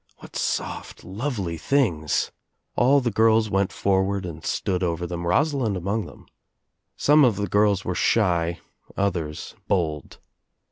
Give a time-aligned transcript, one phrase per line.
[0.17, 2.31] What soft lovely things!
[2.75, 6.07] All the girls went \\ forward and stood over them, Rosalind among
[6.97, 8.61] thi ne of the girls were shy,
[8.97, 10.17] others bold.